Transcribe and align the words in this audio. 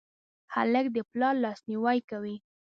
هلک 0.53 0.85
د 0.95 0.97
پلار 1.11 1.35
لاسنیوی 1.43 1.99
کوي. 2.09 2.35